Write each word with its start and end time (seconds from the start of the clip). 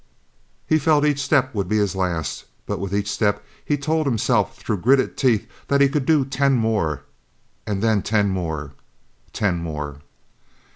He 0.65 0.79
felt 0.79 1.05
each 1.05 1.21
step 1.21 1.53
would 1.53 1.69
be 1.69 1.77
his 1.77 1.95
last, 1.95 2.45
but 2.65 2.79
with 2.79 2.91
each 2.91 3.07
step 3.07 3.45
he 3.63 3.77
told 3.77 4.07
himself 4.07 4.57
through 4.57 4.79
gritted 4.81 5.15
teeth 5.15 5.45
that 5.67 5.79
he 5.79 5.89
could 5.89 6.07
do 6.07 6.25
ten 6.25 6.53
more 6.53 7.03
and 7.67 7.83
then 7.83 8.01
ten 8.01 8.29
more 8.31 8.73
ten 9.31 9.59
more. 9.59 9.97